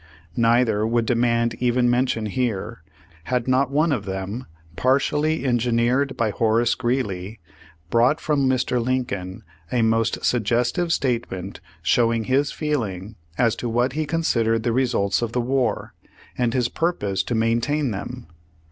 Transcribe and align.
Neither 0.35 0.83
would 0.87 1.05
demand 1.05 1.53
even 1.59 1.87
mention 1.87 2.25
here, 2.25 2.81
had 3.25 3.47
not 3.47 3.69
one 3.69 3.91
of 3.91 4.05
them, 4.05 4.47
partially 4.75 5.45
engineered 5.45 6.17
by 6.17 6.31
Horace 6.31 6.73
Greeley, 6.73 7.39
brought 7.91 8.19
from 8.19 8.49
Mr. 8.49 8.83
Lincoln 8.83 9.43
a 9.71 9.83
most 9.83 10.25
suggestive 10.25 10.91
statement 10.91 11.59
showing 11.83 12.23
his 12.23 12.51
feeling 12.51 13.15
as 13.37 13.55
to 13.57 13.69
what 13.69 13.93
he 13.93 14.07
considered 14.07 14.63
the 14.63 14.73
results 14.73 15.21
of 15.21 15.33
the 15.33 15.39
war, 15.39 15.93
and 16.35 16.55
his 16.55 16.67
purpose 16.67 17.21
to 17.21 17.35
maintain 17.35 17.91
them. 17.91 18.25